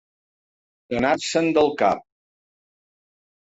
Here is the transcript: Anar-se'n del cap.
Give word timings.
Anar-se'n 0.99 1.51
del 1.59 1.67
cap. 1.83 2.03